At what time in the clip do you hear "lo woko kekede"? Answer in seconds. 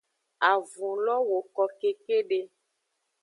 1.05-2.39